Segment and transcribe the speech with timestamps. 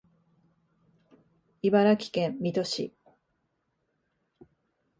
[1.61, 2.93] 茨城県水戸市